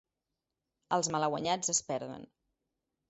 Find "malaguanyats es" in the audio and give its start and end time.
1.17-1.83